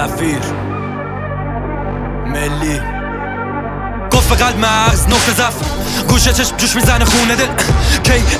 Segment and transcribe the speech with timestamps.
[0.00, 0.40] سفیر
[2.26, 2.80] ملی
[4.10, 5.54] گفت قلب مغز نقطه ضعف
[6.08, 7.46] گوشه چشم جوش می‌زنه خونه دل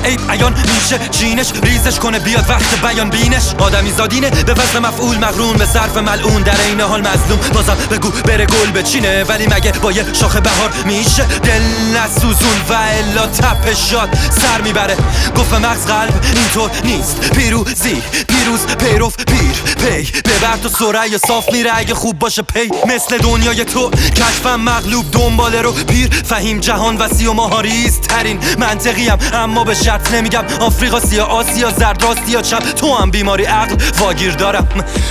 [0.05, 3.43] عیب عیان میشه چینش ریزش کنه بیاد وقت بیان بینش.
[3.59, 6.41] آدمی زادینه به وزن مفعول مغرون به صرف ملعون.
[6.41, 10.69] در این حال مظلوم بازم بگو بره گل بچینه ولی مگه با یه شاخه بهار
[10.85, 11.61] میشه دل
[11.97, 14.09] نسوزون؟ و الا تپشات
[14.41, 14.95] سر می‌بره.
[15.37, 17.19] گفت مغز قلب اینطور نیست.
[17.35, 20.11] پیروزی پیروز پیروف پیر پی.
[20.21, 21.71] ببر تو سرعی صاف میره.
[21.73, 22.69] اگه خوب باشه پی.
[22.95, 26.09] مثل دنیای تو کشفم مغلوب دنباله رو پیر.
[26.25, 29.17] فهیم جهان وسیع و ماهاریز ترین منطقیم.
[29.33, 30.43] اما به شرط نمیگم.
[30.59, 34.67] آفریقا سیا آسیا زرد راستی یا چپ تو هم بیماری عقل واگیر دارم.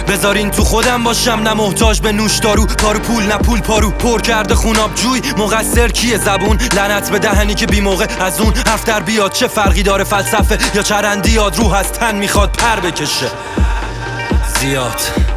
[0.09, 1.31] بذارین تو خودم باشم.
[1.31, 2.67] نه محتاج به نوش دارو.
[2.67, 3.91] پارو پول نه پول پارو.
[3.91, 5.23] پر کرده خوناب جوی.
[5.39, 9.33] مقصر کیه زبون؟ لعنت به دهنی که بی موقع از اون هفتر بیاد.
[9.33, 13.31] چه فرقی داره فلسفه؟ یا چرندی یاد روح از تن می‌خواد پر بکشه.
[14.61, 15.30] زیاد.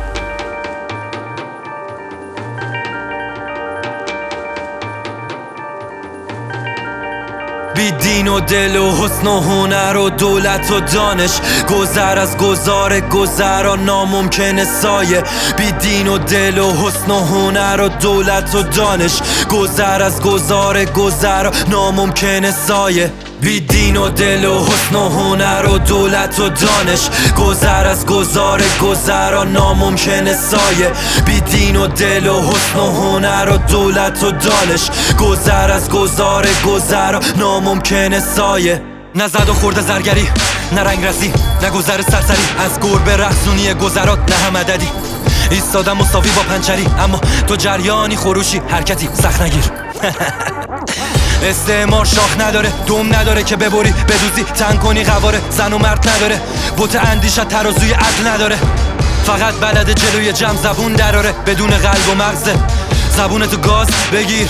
[7.75, 11.31] بی دین و دل و حسن و هنر و دولت و دانش.
[11.69, 15.23] گذر از گذار گذرا ناممکنه سایه.
[15.57, 19.21] بی دین و دل و حسن و هنر و دولت و دانش.
[19.49, 23.11] گذر از گذار گذرا ناممکنه سایه.
[23.43, 27.09] بی دین و دل و حسن و هنر و دولت و دانش.
[27.37, 30.91] گذر از گذار گذرا ناممکنه سایه.
[31.25, 34.89] بی دین و دل و حسن و هنر و دولت و دانش.
[35.19, 38.81] گذر از گذار گذرا ناممکنه سایه.
[39.15, 40.27] نزد و خورده زرگری
[40.71, 42.43] نه رنگ رسی نه گذر سرسری.
[42.65, 44.87] از گربه رخصونی گذرات نه هم عددی.
[45.51, 49.63] ایستادم مساوی با پنچری اما تو جریانی خروشی حرکتی سخت نگیر
[51.49, 56.41] استعمار شاخ نداره دوم نداره که ببری بدوزی تن کنی قواره زن و مرد نداره.
[56.77, 58.57] بوت اندیشت ترازوی عدل نداره.
[59.25, 62.55] فقط بلد جلوی جمع زبون دراره بدون قلب و مغزه
[63.17, 64.47] زبونتو گاز بگیر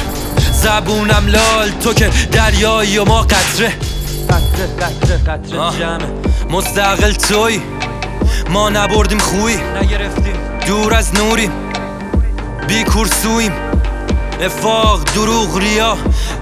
[0.53, 3.69] زبونم لال تو که دریایی و ما قطره.
[4.29, 6.07] قطره قطره قطره جمعه
[6.49, 7.61] مستقل توی
[8.49, 9.57] ما نبردیم خوی.
[9.81, 10.35] نگرفتیم.
[10.67, 11.51] دور از نوریم
[12.67, 13.51] بی کورسویم.
[14.41, 15.97] افاق دروغ ریا.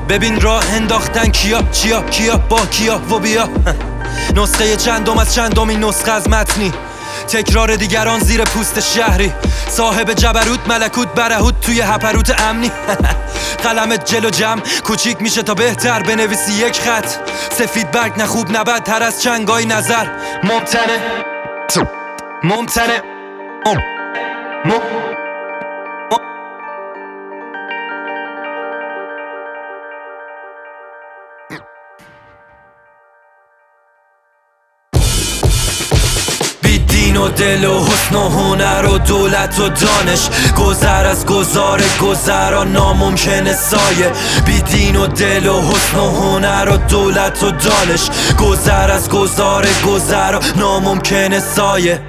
[0.09, 3.49] ببین راه انداختن کیا چیا کیا با کیا و بیا.
[4.35, 6.71] نسخه چندم از چندمین نسخه از متنی.
[7.27, 9.33] تکرار دیگران زیر پوست شهری.
[9.69, 12.71] صاحب جبروت ملکوت برهوت توی هپروت امنی.
[13.63, 17.07] قلمت جلو جمع کوچیک میشه تا بهتر بنویسی یک خط.
[17.51, 20.07] سفید برگ نه خوب نه تر از چنگای نظر.
[20.43, 20.99] ممتنه.
[22.43, 23.03] ممتنه.
[23.65, 23.77] مم.
[24.65, 25.10] مم.
[37.01, 40.29] دین و دل و حسن و هنر و دولت و دانش.
[40.57, 44.11] گذر از گذار گذرا ناممکنه سایه.
[44.45, 48.09] بی دین و دل و حسن و هنر و دولت و دانش.
[48.39, 52.01] گذر از گذار گذرا ناممکنه سایه.